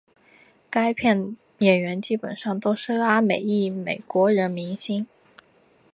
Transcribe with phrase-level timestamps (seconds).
[0.67, 5.05] 该片演员基本上都是拉美裔美国人明星。